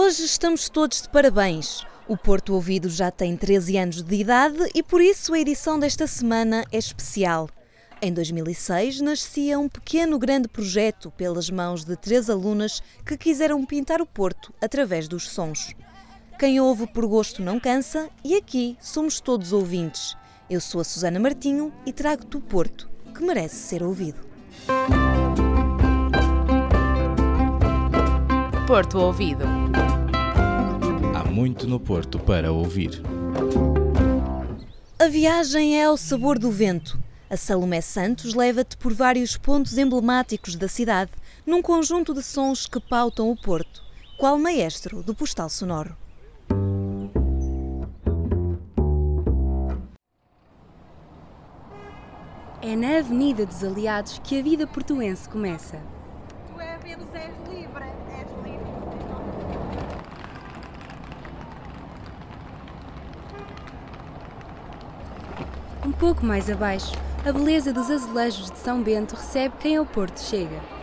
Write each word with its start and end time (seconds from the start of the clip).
Hoje 0.00 0.22
estamos 0.22 0.68
todos 0.68 1.02
de 1.02 1.08
parabéns. 1.08 1.84
O 2.06 2.16
Porto 2.16 2.54
Ouvido 2.54 2.88
já 2.88 3.10
tem 3.10 3.36
13 3.36 3.78
anos 3.78 4.00
de 4.00 4.14
idade 4.14 4.70
e 4.72 4.80
por 4.80 5.00
isso 5.00 5.34
a 5.34 5.40
edição 5.40 5.76
desta 5.76 6.06
semana 6.06 6.64
é 6.70 6.78
especial. 6.78 7.50
Em 8.00 8.12
2006 8.12 9.00
nascia 9.00 9.58
um 9.58 9.68
pequeno 9.68 10.16
grande 10.16 10.46
projeto 10.46 11.10
pelas 11.16 11.50
mãos 11.50 11.84
de 11.84 11.96
três 11.96 12.30
alunas 12.30 12.80
que 13.04 13.16
quiseram 13.16 13.66
pintar 13.66 14.00
o 14.00 14.06
Porto 14.06 14.54
através 14.62 15.08
dos 15.08 15.28
sons. 15.28 15.74
Quem 16.38 16.60
ouve 16.60 16.86
por 16.86 17.04
gosto 17.04 17.42
não 17.42 17.58
cansa 17.58 18.08
e 18.22 18.36
aqui 18.36 18.76
somos 18.80 19.18
todos 19.18 19.52
ouvintes. 19.52 20.16
Eu 20.48 20.60
sou 20.60 20.80
a 20.80 20.84
Susana 20.84 21.18
Martinho 21.18 21.72
e 21.84 21.92
trago-te 21.92 22.36
o 22.36 22.40
Porto, 22.40 22.88
que 23.12 23.24
merece 23.24 23.56
ser 23.56 23.82
ouvido. 23.82 24.20
Porto 28.68 28.98
Ouvido. 28.98 29.57
Muito 31.38 31.68
no 31.68 31.78
Porto 31.78 32.18
para 32.18 32.50
ouvir. 32.50 33.00
A 34.98 35.06
viagem 35.06 35.80
é 35.80 35.84
ao 35.84 35.96
sabor 35.96 36.36
do 36.36 36.50
vento. 36.50 36.98
A 37.30 37.36
Salomé 37.36 37.80
Santos 37.80 38.34
leva-te 38.34 38.76
por 38.76 38.92
vários 38.92 39.36
pontos 39.36 39.78
emblemáticos 39.78 40.56
da 40.56 40.66
cidade, 40.66 41.12
num 41.46 41.62
conjunto 41.62 42.12
de 42.12 42.24
sons 42.24 42.66
que 42.66 42.80
pautam 42.80 43.30
o 43.30 43.40
Porto, 43.40 43.84
qual 44.18 44.36
maestro 44.36 45.00
do 45.00 45.14
postal 45.14 45.48
sonoro. 45.48 45.96
É 52.60 52.74
na 52.74 52.98
Avenida 52.98 53.46
dos 53.46 53.62
Aliados 53.62 54.20
que 54.24 54.40
a 54.40 54.42
vida 54.42 54.66
portuense 54.66 55.28
começa. 55.28 55.80
Tu 56.48 56.60
é 56.60 56.74
és 56.74 57.48
livre, 57.48 57.84
és 58.10 58.28
livre. 58.44 58.57
Pouco 65.98 66.24
mais 66.24 66.48
abaixo, 66.48 66.92
a 67.26 67.32
beleza 67.32 67.72
dos 67.72 67.90
azulejos 67.90 68.50
de 68.50 68.58
São 68.58 68.82
Bento 68.82 69.16
recebe 69.16 69.54
quem 69.58 69.76
ao 69.76 69.84
Porto 69.84 70.18
chega. 70.18 70.77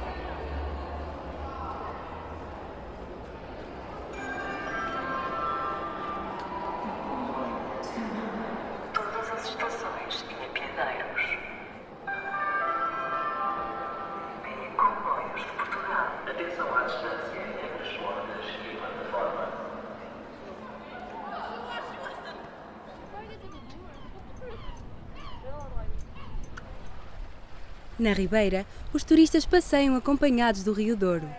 Na 27.98 28.12
Ribeira, 28.12 28.66
os 28.94 29.04
turistas 29.04 29.46
passeiam 29.46 29.96
acompanhados 29.96 30.64
do 30.64 30.74
Rio 30.74 30.98
Douro. 30.98 31.30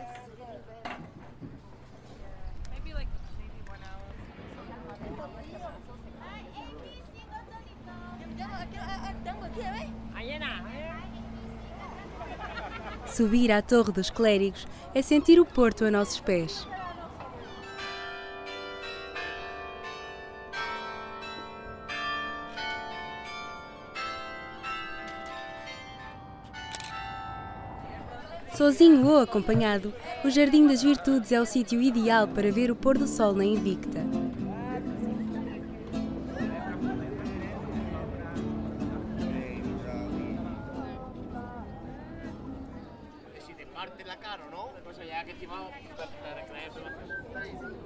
Subir 13.07 13.51
à 13.51 13.63
Torre 13.63 13.93
dos 13.93 14.11
Clérigos 14.11 14.67
é 14.95 15.01
sentir 15.01 15.41
o 15.41 15.47
Porto 15.47 15.85
a 15.85 15.91
nossos 15.91 16.21
pés. 16.21 16.67
Sozinho 28.57 29.07
ou 29.07 29.19
acompanhado, 29.19 29.93
o 30.25 30.31
Jardim 30.31 30.67
das 30.67 30.83
Virtudes 30.83 31.31
é 31.31 31.39
o 31.39 31.45
sítio 31.45 31.83
ideal 31.83 32.27
para 32.27 32.51
ver 32.51 32.71
o 32.71 32.75
pôr 32.75 32.97
do 32.97 33.07
sol 33.07 33.35
na 33.35 33.45
Invicta. 33.45 34.01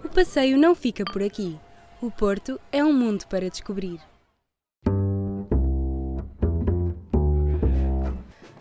O 0.04 0.08
passeio 0.08 0.56
não 0.56 0.76
fica 0.76 1.04
por 1.04 1.20
aqui. 1.20 1.58
O 2.00 2.12
Porto 2.12 2.60
é 2.70 2.84
um 2.84 2.92
mundo 2.92 3.26
para 3.26 3.50
descobrir. 3.50 4.00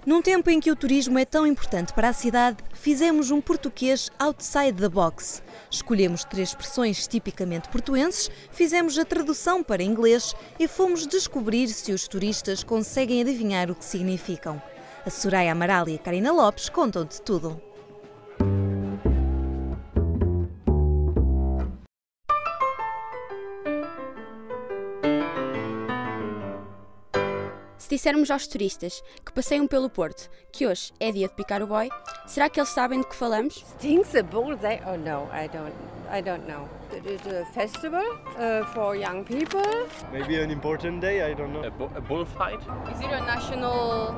Num 0.10 0.24
tempo 0.24 0.50
em 0.50 0.60
que 0.60 0.72
o 0.72 0.76
turismo 0.76 1.20
é 1.20 1.24
tão 1.24 1.46
importante 1.46 1.94
para 1.94 2.10
a 2.10 2.14
cidade, 2.14 2.58
fizemos 2.74 3.30
um 3.30 3.40
português 3.40 4.10
outside 4.18 4.74
the 4.74 4.90
box. 4.90 5.44
Escolhemos 5.70 6.24
três 6.24 6.50
expressões 6.50 7.08
tipicamente 7.08 7.70
portuenses, 7.70 8.28
fizemos 8.50 8.98
a 8.98 9.06
tradução 9.06 9.62
para 9.64 9.84
inglês 9.84 10.34
e 10.60 10.68
fomos 10.68 11.06
descobrir 11.06 11.68
se 11.68 11.92
os 11.92 12.08
turistas 12.08 12.64
conseguem 12.64 13.22
adivinhar 13.22 13.70
o 13.70 13.76
que 13.76 13.86
significam. 13.86 14.60
A 15.06 15.12
Soraya 15.12 15.52
Amaral 15.52 15.88
e 15.88 15.94
a 15.94 16.00
Karina 16.00 16.32
Lopes 16.32 16.70
contam-te 16.70 17.22
tudo. 17.22 17.69
Se 27.80 27.90
dissermos 27.90 28.30
aos 28.30 28.46
turistas 28.46 29.02
que 29.26 29.32
passeiam 29.32 29.66
pelo 29.66 29.90
Porto 29.90 30.30
que 30.52 30.68
hoje 30.68 30.92
é 31.00 31.12
dia 31.12 31.28
de 31.30 31.34
picar 31.34 31.64
o 31.64 31.68
boy, 31.68 31.90
será 32.28 32.50
que 32.50 32.60
eles 32.60 32.70
sabem 32.70 33.00
de 33.00 33.08
que 33.08 33.16
falamos? 33.16 33.64
Things 33.80 34.14
a 34.16 34.22
bullseye? 34.22 34.82
Oh 34.86 34.98
no, 34.98 35.28
I 35.34 35.48
don't. 35.48 35.74
I 36.12 36.22
don't 36.22 36.46
know. 36.46 36.68
It 36.92 37.08
is 37.08 37.22
a 37.32 37.46
festival 37.54 38.04
uh, 38.38 38.66
for 38.74 38.96
young 38.96 39.24
people. 39.24 39.62
Maybe 40.12 40.42
an 40.44 40.52
important 40.52 41.00
day, 41.02 41.22
I 41.32 41.34
don't 41.34 41.54
know. 41.54 41.64
A, 41.64 41.70
bu- 41.72 41.90
a 41.96 42.02
bullfight? 42.02 42.60
Is 42.94 43.00
it 43.00 43.14
a 43.14 43.22
national 43.26 44.14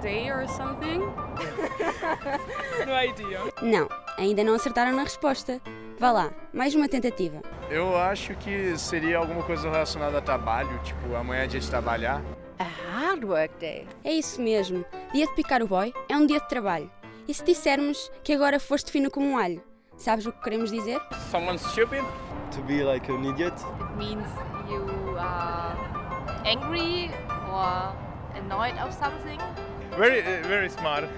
day 0.00 0.30
or 0.30 0.46
something? 0.48 1.00
No 2.86 2.92
idea. 2.94 3.40
Não, 3.62 3.88
ainda 4.18 4.44
não 4.44 4.54
acertaram 4.54 4.92
na 4.92 5.02
resposta. 5.04 5.60
Vá 5.98 6.10
lá, 6.12 6.30
mais 6.52 6.74
uma 6.74 6.88
tentativa. 6.88 7.40
Eu 7.70 7.96
acho 7.96 8.34
que 8.36 8.76
seria 8.76 9.16
alguma 9.18 9.42
coisa 9.44 9.70
relacionada 9.70 10.18
a 10.18 10.20
trabalho, 10.20 10.78
tipo, 10.82 11.14
amanhã 11.14 11.44
é 11.44 11.46
dia 11.46 11.60
de 11.60 11.70
trabalhar. 11.70 12.20
A 12.58 12.64
hard 12.64 13.24
work 13.24 13.54
day. 13.58 13.86
É 14.04 14.12
isso 14.12 14.40
mesmo, 14.40 14.84
dia 15.12 15.26
de 15.26 15.34
picar 15.34 15.62
o 15.62 15.66
boy 15.66 15.92
é 16.08 16.16
um 16.16 16.26
dia 16.26 16.38
de 16.40 16.48
trabalho. 16.48 16.90
E 17.26 17.34
se 17.34 17.42
dissermos 17.44 18.10
que 18.22 18.32
agora 18.32 18.60
foste 18.60 18.92
fino 18.92 19.10
como 19.10 19.26
um 19.26 19.38
alho, 19.38 19.62
sabes 19.96 20.26
o 20.26 20.32
que 20.32 20.42
queremos 20.42 20.70
dizer? 20.70 21.00
Someone 21.30 21.58
stupid? 21.58 22.04
To 22.52 22.62
be 22.62 22.84
like 22.84 23.10
an 23.10 23.24
idiot. 23.24 23.54
It 23.56 23.96
means 23.96 24.26
you 24.70 25.16
are 25.18 25.76
angry 26.44 27.10
or 27.50 27.96
annoyed 28.36 28.78
of 28.78 28.92
something. 28.94 29.38
Very, 29.98 30.22
very 30.42 30.70
smart. 30.70 31.08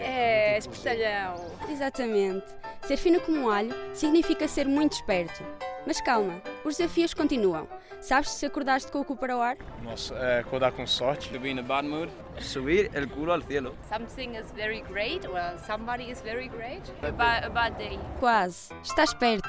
É, 0.00 0.58
espertalhão. 0.58 1.34
Exatamente. 1.68 2.46
Ser 2.82 2.96
fino 2.96 3.20
como 3.20 3.42
um 3.42 3.50
alho 3.50 3.74
significa 3.94 4.48
ser 4.48 4.66
muito 4.66 4.92
esperto. 4.92 5.44
Mas 5.86 6.00
calma, 6.00 6.42
os 6.64 6.76
desafios 6.76 7.14
continuam. 7.14 7.66
Sabes 8.00 8.30
se 8.30 8.46
acordaste 8.46 8.90
com 8.90 9.00
o 9.00 9.04
cu 9.04 9.16
para 9.16 9.36
o 9.36 9.42
ar? 9.42 9.56
Nossa, 9.82 10.14
é, 10.14 10.40
acordar 10.40 10.72
com 10.72 10.86
sorte. 10.86 11.30
To 11.30 11.38
be 11.38 11.50
in 11.50 11.58
a 11.58 11.62
bad 11.62 11.86
mood? 11.86 12.10
Subir 12.38 12.90
el 12.94 13.08
culo 13.08 13.32
al 13.32 13.42
cielo. 13.42 13.76
Something 13.88 14.36
is 14.36 14.50
very 14.52 14.80
great 14.82 15.26
or 15.26 15.58
somebody 15.66 16.10
is 16.10 16.22
very 16.22 16.48
great. 16.48 16.82
A 17.02 17.12
bad, 17.12 17.44
a 17.44 17.50
bad 17.50 17.76
day. 17.76 17.98
Quase. 18.18 18.72
Estás 18.82 19.12
perto. 19.12 19.48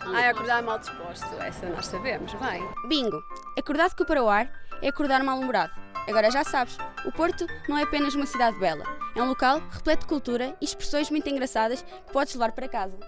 Ai, 0.00 0.28
acordar 0.28 0.62
mal 0.62 0.80
disposto. 0.80 1.26
Essa 1.40 1.68
nós 1.68 1.86
sabemos, 1.86 2.32
bem. 2.34 2.62
Bingo! 2.88 3.22
Acordar 3.56 3.88
de 3.88 3.94
cu 3.94 4.04
para 4.04 4.22
o 4.22 4.28
ar 4.28 4.50
é 4.82 4.88
acordar 4.88 5.22
mal-humorado. 5.22 5.72
Agora 6.08 6.30
já 6.30 6.42
sabes, 6.42 6.76
o 7.06 7.12
Porto 7.12 7.46
não 7.68 7.78
é 7.78 7.84
apenas 7.84 8.14
uma 8.14 8.26
cidade 8.26 8.58
bela. 8.58 8.84
É 9.14 9.22
um 9.22 9.28
local 9.28 9.62
repleto 9.70 10.02
de 10.02 10.08
cultura 10.08 10.56
e 10.60 10.64
expressões 10.64 11.10
muito 11.10 11.28
engraçadas 11.28 11.82
que 11.82 12.12
podes 12.12 12.34
levar 12.34 12.52
para 12.52 12.68
casa. 12.68 12.98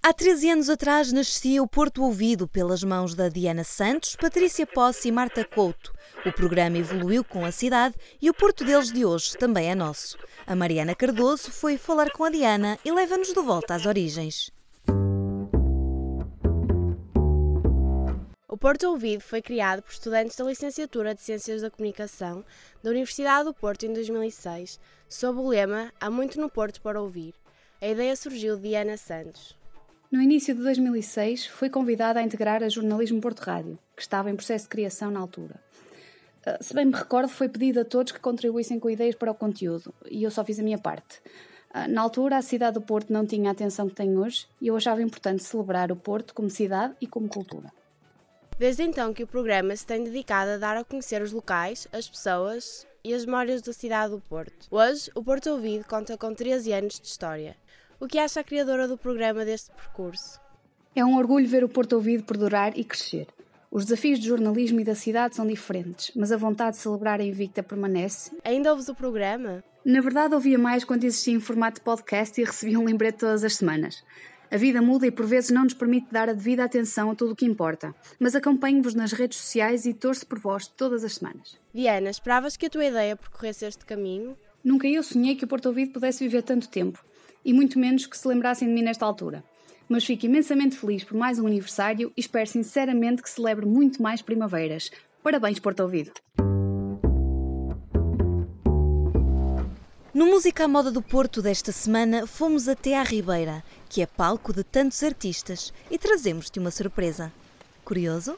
Há 0.00 0.12
13 0.14 0.50
anos 0.50 0.70
atrás 0.70 1.12
nascia 1.12 1.62
o 1.62 1.68
Porto 1.68 2.02
Ouvido 2.02 2.48
pelas 2.48 2.82
mãos 2.82 3.14
da 3.14 3.28
Diana 3.28 3.62
Santos, 3.62 4.16
Patrícia 4.16 4.66
Posse 4.66 5.08
e 5.08 5.12
Marta 5.12 5.44
Couto. 5.44 5.92
O 6.24 6.32
programa 6.32 6.78
evoluiu 6.78 7.22
com 7.22 7.44
a 7.44 7.52
cidade 7.52 7.94
e 8.22 8.30
o 8.30 8.34
Porto 8.34 8.64
deles 8.64 8.90
de 8.90 9.04
hoje 9.04 9.36
também 9.36 9.70
é 9.70 9.74
nosso. 9.74 10.16
A 10.46 10.56
Mariana 10.56 10.94
Cardoso 10.94 11.50
foi 11.50 11.76
falar 11.76 12.10
com 12.10 12.24
a 12.24 12.30
Diana 12.30 12.78
e 12.84 12.90
leva-nos 12.90 13.34
de 13.34 13.42
volta 13.42 13.74
às 13.74 13.84
origens. 13.84 14.50
O 18.58 18.60
Porto 18.60 18.88
Ouvido 18.88 19.20
foi 19.20 19.40
criado 19.40 19.82
por 19.82 19.92
estudantes 19.92 20.34
da 20.34 20.44
Licenciatura 20.44 21.14
de 21.14 21.22
Ciências 21.22 21.62
da 21.62 21.70
Comunicação 21.70 22.44
da 22.82 22.90
Universidade 22.90 23.44
do 23.44 23.54
Porto 23.54 23.86
em 23.86 23.92
2006, 23.92 24.80
sob 25.08 25.38
o 25.38 25.46
lema 25.46 25.92
Há 26.00 26.10
muito 26.10 26.40
no 26.40 26.50
Porto 26.50 26.80
para 26.80 27.00
ouvir. 27.00 27.34
A 27.80 27.86
ideia 27.86 28.16
surgiu 28.16 28.56
de 28.56 28.74
Ana 28.74 28.96
Santos. 28.96 29.56
No 30.10 30.20
início 30.20 30.56
de 30.56 30.60
2006, 30.60 31.46
fui 31.46 31.70
convidada 31.70 32.18
a 32.18 32.22
integrar 32.24 32.64
a 32.64 32.68
Jornalismo 32.68 33.20
Porto 33.20 33.38
Rádio, 33.38 33.78
que 33.94 34.02
estava 34.02 34.28
em 34.28 34.34
processo 34.34 34.64
de 34.64 34.70
criação 34.70 35.08
na 35.08 35.20
altura. 35.20 35.54
Ah, 36.44 36.58
se 36.60 36.74
bem 36.74 36.86
me 36.86 36.94
recordo, 36.94 37.28
foi 37.28 37.48
pedido 37.48 37.78
a 37.78 37.84
todos 37.84 38.10
que 38.10 38.18
contribuíssem 38.18 38.80
com 38.80 38.90
ideias 38.90 39.14
para 39.14 39.30
o 39.30 39.36
conteúdo, 39.36 39.94
e 40.10 40.24
eu 40.24 40.32
só 40.32 40.44
fiz 40.44 40.58
a 40.58 40.64
minha 40.64 40.78
parte. 40.78 41.22
Ah, 41.70 41.86
na 41.86 42.00
altura, 42.00 42.38
a 42.38 42.42
cidade 42.42 42.74
do 42.74 42.82
Porto 42.82 43.12
não 43.12 43.24
tinha 43.24 43.50
a 43.50 43.52
atenção 43.52 43.88
que 43.88 43.94
tem 43.94 44.18
hoje, 44.18 44.48
e 44.60 44.66
eu 44.66 44.74
achava 44.74 45.00
importante 45.00 45.44
celebrar 45.44 45.92
o 45.92 45.96
Porto 45.96 46.34
como 46.34 46.50
cidade 46.50 46.96
e 47.00 47.06
como 47.06 47.28
cultura. 47.28 47.77
Desde 48.58 48.82
então 48.82 49.14
que 49.14 49.22
o 49.22 49.26
programa 49.26 49.76
se 49.76 49.86
tem 49.86 50.02
dedicado 50.02 50.50
a 50.50 50.56
dar 50.56 50.76
a 50.76 50.82
conhecer 50.82 51.22
os 51.22 51.30
locais, 51.30 51.86
as 51.92 52.08
pessoas 52.08 52.84
e 53.04 53.14
as 53.14 53.24
memórias 53.24 53.62
da 53.62 53.72
cidade 53.72 54.10
do 54.12 54.20
Porto. 54.20 54.66
Hoje, 54.68 55.08
o 55.14 55.22
Porto 55.22 55.50
Ouvido 55.50 55.84
conta 55.84 56.18
com 56.18 56.34
13 56.34 56.72
anos 56.72 56.98
de 56.98 57.06
história. 57.06 57.56
O 58.00 58.08
que 58.08 58.18
acha 58.18 58.40
a 58.40 58.44
criadora 58.44 58.88
do 58.88 58.98
programa 58.98 59.44
deste 59.44 59.70
percurso? 59.70 60.40
É 60.92 61.04
um 61.04 61.16
orgulho 61.16 61.46
ver 61.46 61.62
o 61.62 61.68
Porto 61.68 61.92
Ouvido 61.92 62.24
perdurar 62.24 62.76
e 62.76 62.82
crescer. 62.82 63.28
Os 63.70 63.84
desafios 63.84 64.18
do 64.18 64.26
jornalismo 64.26 64.80
e 64.80 64.84
da 64.84 64.96
cidade 64.96 65.36
são 65.36 65.46
diferentes, 65.46 66.10
mas 66.16 66.32
a 66.32 66.36
vontade 66.36 66.72
de 66.72 66.82
celebrar 66.82 67.20
a 67.20 67.24
Invicta 67.24 67.62
permanece. 67.62 68.32
Ainda 68.44 68.72
ouves 68.72 68.88
o 68.88 68.94
programa? 68.94 69.62
Na 69.84 70.00
verdade, 70.00 70.34
ouvia 70.34 70.58
mais 70.58 70.82
quando 70.82 71.04
existia 71.04 71.34
em 71.34 71.40
formato 71.40 71.78
de 71.78 71.84
podcast 71.84 72.40
e 72.40 72.44
recebia 72.44 72.80
um 72.80 72.84
lembrete 72.84 73.18
todas 73.18 73.44
as 73.44 73.54
semanas. 73.54 74.02
A 74.50 74.56
vida 74.56 74.80
muda 74.80 75.06
e 75.06 75.10
por 75.10 75.26
vezes 75.26 75.50
não 75.50 75.64
nos 75.64 75.74
permite 75.74 76.10
dar 76.10 76.28
a 76.28 76.32
devida 76.32 76.64
atenção 76.64 77.10
a 77.10 77.14
tudo 77.14 77.32
o 77.32 77.36
que 77.36 77.44
importa, 77.44 77.94
mas 78.18 78.34
acompanho-vos 78.34 78.94
nas 78.94 79.12
redes 79.12 79.38
sociais 79.38 79.84
e 79.84 79.92
torço 79.92 80.26
por 80.26 80.38
vós 80.38 80.66
todas 80.66 81.04
as 81.04 81.16
semanas. 81.16 81.58
Diana, 81.74 82.08
esperavas 82.08 82.56
que 82.56 82.64
a 82.64 82.70
tua 82.70 82.86
ideia 82.86 83.14
percorresse 83.14 83.66
este 83.66 83.84
caminho? 83.84 84.34
Nunca 84.64 84.88
eu 84.88 85.02
sonhei 85.02 85.36
que 85.36 85.44
o 85.44 85.48
Porto 85.48 85.66
Ouvido 85.66 85.92
pudesse 85.92 86.24
viver 86.24 86.42
tanto 86.42 86.68
tempo, 86.68 87.04
e 87.44 87.52
muito 87.52 87.78
menos 87.78 88.06
que 88.06 88.16
se 88.16 88.26
lembrassem 88.26 88.66
de 88.66 88.74
mim 88.74 88.82
nesta 88.82 89.04
altura. 89.04 89.44
Mas 89.86 90.04
fico 90.04 90.24
imensamente 90.24 90.76
feliz 90.76 91.04
por 91.04 91.16
mais 91.16 91.38
um 91.38 91.46
aniversário 91.46 92.10
e 92.16 92.20
espero 92.20 92.46
sinceramente 92.46 93.22
que 93.22 93.30
celebre 93.30 93.66
muito 93.66 94.02
mais 94.02 94.22
primaveras. 94.22 94.90
Parabéns, 95.22 95.58
Porto 95.58 95.80
Ouvido! 95.80 96.12
No 100.18 100.26
Música 100.26 100.64
à 100.64 100.68
Moda 100.68 100.90
do 100.90 101.00
Porto 101.00 101.40
desta 101.40 101.70
semana, 101.70 102.26
fomos 102.26 102.66
até 102.66 102.98
à 102.98 103.04
Ribeira, 103.04 103.62
que 103.88 104.02
é 104.02 104.06
palco 104.06 104.52
de 104.52 104.64
tantos 104.64 105.00
artistas, 105.04 105.72
e 105.88 105.96
trazemos-te 105.96 106.58
uma 106.58 106.72
surpresa. 106.72 107.32
Curioso? 107.84 108.36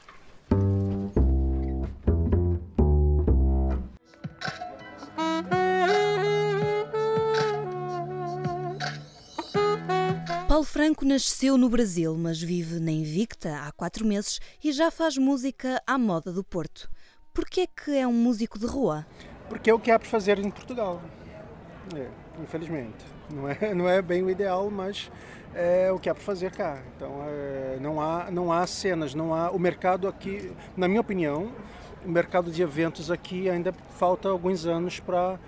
Paulo 10.47 10.63
Franco 10.63 11.03
nasceu 11.03 11.57
no 11.57 11.67
Brasil, 11.67 12.15
mas 12.15 12.39
vive 12.39 12.79
na 12.79 12.91
Invicta 12.91 13.57
há 13.65 13.71
quatro 13.71 14.05
meses 14.05 14.39
e 14.63 14.71
já 14.71 14.91
faz 14.91 15.17
música 15.17 15.81
à 15.87 15.97
moda 15.97 16.31
do 16.31 16.43
Porto. 16.43 16.87
Por 17.33 17.45
que 17.45 17.61
é 17.61 17.65
que 17.65 17.97
é 17.97 18.05
um 18.05 18.13
músico 18.13 18.59
de 18.59 18.67
rua? 18.67 19.03
Porque 19.49 19.71
é 19.71 19.73
o 19.73 19.79
que 19.79 19.89
há 19.89 19.97
para 19.97 20.07
fazer 20.07 20.37
em 20.37 20.51
Portugal. 20.51 21.01
É, 21.95 22.07
infelizmente. 22.41 23.05
Não 23.29 23.49
é, 23.49 23.57
não 23.75 23.89
é 23.89 24.01
bem 24.01 24.23
o 24.23 24.29
ideal, 24.29 24.69
mas 24.69 25.11
é 25.53 25.91
o 25.91 25.99
que 25.99 26.09
há 26.09 26.13
para 26.13 26.23
fazer 26.23 26.51
cá. 26.51 26.81
Então 26.95 27.23
é, 27.27 27.77
não, 27.79 28.01
há, 28.01 28.29
não 28.31 28.51
há 28.51 28.65
cenas, 28.67 29.13
não 29.13 29.33
há. 29.33 29.51
O 29.51 29.59
mercado 29.59 30.07
aqui, 30.07 30.51
na 30.75 30.87
minha 30.87 31.01
opinião, 31.01 31.51
o 32.05 32.09
mercado 32.09 32.51
de 32.51 32.61
eventos 32.61 33.11
aqui 33.11 33.49
ainda 33.49 33.73
falta 33.91 34.29
alguns 34.29 34.65
anos 34.65 34.99
para 34.99 35.39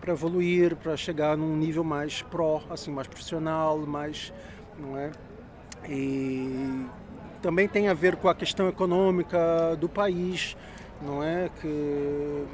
para 0.00 0.12
evoluir, 0.12 0.74
para 0.76 0.96
chegar 0.96 1.36
num 1.36 1.54
nível 1.56 1.84
mais 1.84 2.22
pró, 2.22 2.62
assim, 2.70 2.90
mais 2.90 3.06
profissional, 3.06 3.78
mais, 3.78 4.32
não 4.78 4.96
é? 4.96 5.10
E 5.88 6.86
também 7.42 7.68
tem 7.68 7.88
a 7.88 7.94
ver 7.94 8.16
com 8.16 8.28
a 8.28 8.34
questão 8.34 8.68
econômica 8.68 9.76
do 9.78 9.88
país, 9.88 10.56
não 11.02 11.22
é? 11.22 11.50
Que 11.60 12.46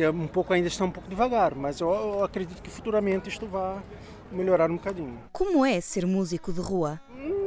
que 0.00 0.04
é 0.04 0.10
um 0.10 0.26
pouco 0.26 0.54
ainda 0.54 0.66
está 0.66 0.82
um 0.82 0.90
pouco 0.90 1.10
devagar, 1.10 1.54
mas 1.54 1.78
eu, 1.78 1.90
eu 1.90 2.24
acredito 2.24 2.62
que 2.62 2.70
futuramente 2.70 3.28
isto 3.28 3.46
vai 3.46 3.78
melhorar 4.32 4.70
um 4.70 4.76
bocadinho. 4.76 5.18
Como 5.30 5.62
é 5.62 5.78
ser 5.78 6.06
músico 6.06 6.50
de 6.54 6.60
rua? 6.60 6.98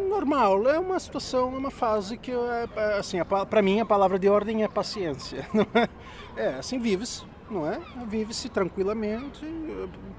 Normal, 0.07 0.69
é 0.69 0.77
uma 0.77 0.99
situação, 0.99 1.51
é 1.55 1.57
uma 1.57 1.71
fase 1.71 2.15
que, 2.15 2.31
é, 2.31 2.99
assim, 2.99 3.17
para 3.49 3.61
mim 3.63 3.79
a 3.79 3.85
palavra 3.87 4.19
de 4.19 4.29
ordem 4.29 4.63
é 4.63 4.67
paciência, 4.67 5.47
não 5.51 5.65
é? 5.73 5.89
É, 6.37 6.47
assim 6.59 6.77
vive-se, 6.77 7.23
não 7.49 7.67
é? 7.67 7.81
Vive-se 8.07 8.49
tranquilamente, 8.49 9.43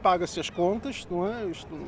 paga-se 0.02 0.40
as 0.40 0.50
contas, 0.50 1.06
não 1.08 1.32
é? 1.32 1.44
Isto, 1.46 1.78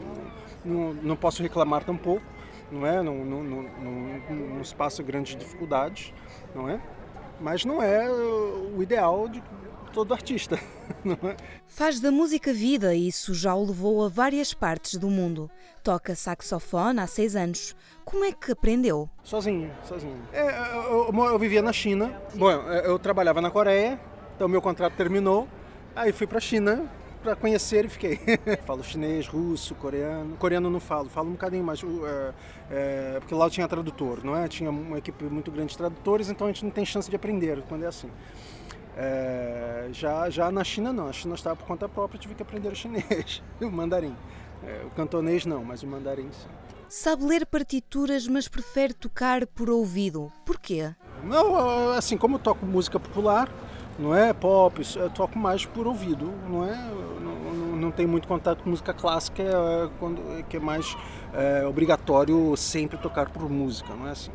não, 0.64 0.94
não 0.94 1.16
posso 1.16 1.42
reclamar 1.42 1.82
tampouco, 1.82 2.24
não 2.70 2.86
é? 2.86 3.02
Não, 3.02 3.24
não, 3.24 3.42
não, 3.42 3.62
não, 3.62 4.36
não 4.58 4.64
se 4.64 4.76
passa 4.76 5.02
grandes 5.02 5.34
dificuldades, 5.34 6.14
não 6.54 6.68
é? 6.68 6.80
Mas 7.40 7.64
não 7.64 7.82
é 7.82 8.08
o 8.08 8.80
ideal 8.80 9.28
de 9.28 9.42
todo 9.96 10.12
artista. 10.12 10.60
É? 11.06 11.36
Faz 11.68 12.00
da 12.00 12.10
música 12.10 12.52
vida 12.52 12.92
e 12.92 13.06
isso 13.06 13.32
já 13.32 13.54
o 13.54 13.64
levou 13.64 14.04
a 14.04 14.08
várias 14.08 14.52
partes 14.52 14.96
do 14.96 15.08
mundo. 15.08 15.48
Toca 15.80 16.16
saxofone 16.16 16.98
há 16.98 17.06
seis 17.06 17.36
anos. 17.36 17.76
Como 18.04 18.24
é 18.24 18.32
que 18.32 18.50
aprendeu? 18.50 19.08
Sozinho, 19.22 19.70
sozinho. 19.84 20.20
É, 20.32 20.48
eu, 20.74 21.12
eu, 21.14 21.24
eu, 21.26 21.38
vivia 21.38 21.62
na 21.62 21.72
China. 21.72 22.12
Bom, 22.34 22.50
eu 22.50 22.98
trabalhava 22.98 23.40
na 23.40 23.52
Coreia, 23.52 24.00
então 24.34 24.48
meu 24.48 24.60
contrato 24.60 24.94
terminou. 24.94 25.46
Aí 25.94 26.10
fui 26.10 26.26
para 26.26 26.38
a 26.38 26.40
China 26.40 26.90
para 27.22 27.36
conhecer 27.36 27.84
e 27.84 27.88
fiquei. 27.88 28.18
falo 28.66 28.82
chinês, 28.82 29.28
russo, 29.28 29.76
coreano. 29.76 30.36
Coreano 30.36 30.68
não 30.68 30.80
falo, 30.80 31.08
falo 31.08 31.28
um 31.28 31.32
bocadinho 31.32 31.62
mais. 31.62 31.80
É, 31.84 32.34
é, 32.68 33.16
porque 33.20 33.34
lá 33.34 33.48
tinha 33.48 33.68
tradutor, 33.68 34.24
não 34.24 34.36
é? 34.36 34.48
Tinha 34.48 34.70
uma 34.70 34.98
equipe 34.98 35.24
muito 35.26 35.52
grande 35.52 35.70
de 35.70 35.78
tradutores, 35.78 36.28
então 36.28 36.48
a 36.48 36.50
gente 36.50 36.64
não 36.64 36.72
tem 36.72 36.84
chance 36.84 37.08
de 37.08 37.14
aprender 37.14 37.62
quando 37.68 37.84
é 37.84 37.86
assim. 37.86 38.10
É, 38.96 39.88
já, 39.92 40.30
já 40.30 40.50
na 40.50 40.64
China 40.64 40.92
não, 40.92 41.08
a 41.08 41.12
China 41.12 41.34
estava 41.34 41.54
por 41.54 41.66
conta 41.66 41.88
própria, 41.88 42.18
tive 42.18 42.34
que 42.34 42.42
aprender 42.42 42.68
o 42.68 42.74
chinês, 42.74 43.42
o 43.60 43.70
mandarim. 43.70 44.16
É, 44.64 44.82
o 44.86 44.90
cantonês 44.90 45.44
não, 45.44 45.62
mas 45.62 45.82
o 45.82 45.86
mandarim 45.86 46.30
sim. 46.32 46.48
Sabe 46.88 47.24
ler 47.24 47.44
partituras, 47.44 48.26
mas 48.28 48.48
prefere 48.48 48.94
tocar 48.94 49.46
por 49.46 49.68
ouvido. 49.68 50.32
Porquê? 50.44 50.94
Não, 51.24 51.90
assim, 51.90 52.16
como 52.16 52.36
eu 52.36 52.38
toco 52.38 52.64
música 52.64 52.98
popular, 52.98 53.50
não 53.98 54.14
é 54.14 54.32
pop, 54.32 54.80
eu 54.96 55.10
toco 55.10 55.38
mais 55.38 55.66
por 55.66 55.86
ouvido, 55.86 56.32
não 56.48 56.64
é? 56.64 56.74
Não, 57.20 57.34
não, 57.52 57.76
não 57.76 57.90
tenho 57.90 58.08
muito 58.08 58.28
contato 58.28 58.62
com 58.62 58.70
música 58.70 58.94
clássica, 58.94 59.42
é, 59.42 59.88
quando, 59.98 60.44
que 60.44 60.56
é 60.56 60.60
mais 60.60 60.96
é, 61.34 61.66
obrigatório 61.66 62.56
sempre 62.56 62.96
tocar 62.98 63.30
por 63.30 63.48
música, 63.50 63.94
não 63.94 64.06
é 64.06 64.12
assim? 64.12 64.30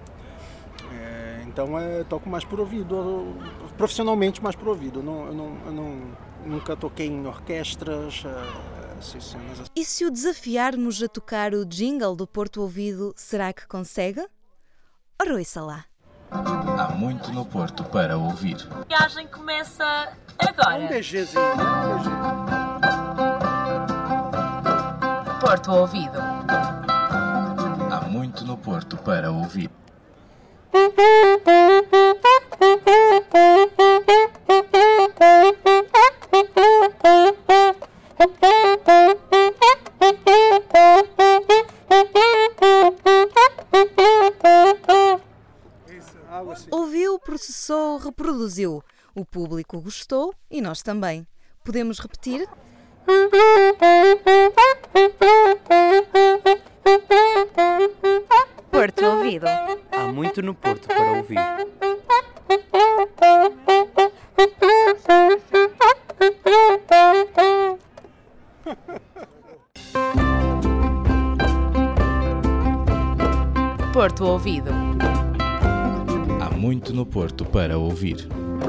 É, 0.94 1.21
então 1.52 1.78
é, 1.78 2.04
toco 2.06 2.30
mais 2.30 2.46
por 2.46 2.60
ouvido, 2.60 3.36
profissionalmente 3.78 4.42
mais 4.42 4.56
por 4.56 4.70
ouvido. 4.70 5.00
Eu 5.00 5.04
não, 5.04 5.26
eu 5.26 5.34
não, 5.34 5.58
eu 5.66 5.72
não 5.72 6.18
nunca 6.46 6.76
toquei 6.76 7.08
em 7.08 7.28
orquestras. 7.28 8.24
Assim. 8.26 9.40
E 9.76 9.84
se 9.84 10.06
o 10.06 10.12
desafiarmos 10.12 11.02
a 11.02 11.08
tocar 11.08 11.56
o 11.56 11.66
jingle 11.66 12.16
do 12.16 12.28
Porto 12.28 12.62
Ouvido, 12.62 13.14
será 13.18 13.52
que 13.52 13.68
consegue? 13.68 14.24
Ora, 15.20 15.34
ouça 15.34 15.62
lá. 15.62 15.86
Há 16.30 16.94
muito 16.96 17.32
no 17.34 17.44
Porto 17.44 17.84
para 17.84 18.16
ouvir. 18.18 18.58
A 18.70 18.84
viagem 18.84 19.28
começa 19.28 20.14
agora. 20.38 20.84
Um 20.84 20.88
beijezinho, 20.88 21.44
um 21.44 21.94
beijezinho. 21.96 22.22
Porto 25.42 25.72
Ouvido. 25.72 26.20
Há 27.92 28.08
muito 28.08 28.46
no 28.46 28.56
Porto 28.56 28.98
para 28.98 29.32
ouvir. 29.32 29.70
Processou, 47.62 47.98
reproduziu. 47.98 48.84
O 49.14 49.24
público 49.24 49.80
gostou 49.80 50.34
e 50.50 50.62
nós 50.62 50.82
também. 50.82 51.28
Podemos 51.64 52.00
repetir? 52.00 52.48
Porto 58.72 59.06
Ouvido. 59.06 59.46
Há 59.92 60.08
muito 60.08 60.42
no 60.42 60.56
Porto 60.56 60.88
para 60.88 61.12
ouvir. 61.18 61.38
Ouvir. 78.02 78.61